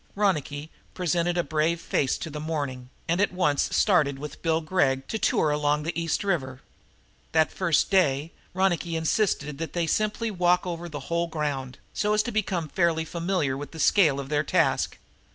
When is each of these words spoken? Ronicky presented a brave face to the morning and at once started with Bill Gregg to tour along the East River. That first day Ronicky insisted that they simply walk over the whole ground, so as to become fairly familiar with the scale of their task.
Ronicky 0.15 0.71
presented 0.95 1.37
a 1.37 1.43
brave 1.43 1.79
face 1.79 2.17
to 2.17 2.31
the 2.31 2.39
morning 2.39 2.89
and 3.07 3.21
at 3.21 3.31
once 3.31 3.69
started 3.77 4.17
with 4.17 4.41
Bill 4.41 4.59
Gregg 4.59 5.07
to 5.09 5.19
tour 5.19 5.51
along 5.51 5.83
the 5.83 6.01
East 6.01 6.23
River. 6.23 6.61
That 7.33 7.51
first 7.51 7.91
day 7.91 8.31
Ronicky 8.55 8.95
insisted 8.95 9.59
that 9.59 9.73
they 9.73 9.85
simply 9.85 10.31
walk 10.31 10.65
over 10.65 10.89
the 10.89 11.01
whole 11.01 11.27
ground, 11.27 11.77
so 11.93 12.15
as 12.15 12.23
to 12.23 12.31
become 12.31 12.67
fairly 12.67 13.05
familiar 13.05 13.55
with 13.55 13.73
the 13.73 13.79
scale 13.79 14.19
of 14.19 14.29
their 14.29 14.41
task. 14.43 14.97